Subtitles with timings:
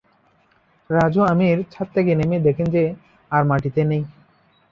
[0.89, 2.83] রাজ ও আমির ছাদ থেকে নেমে দেখেন সে
[3.31, 4.03] আর মাটিতে নেই।